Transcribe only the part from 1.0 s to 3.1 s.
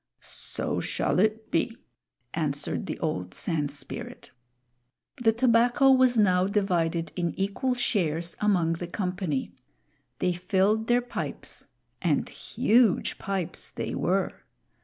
it be," answered the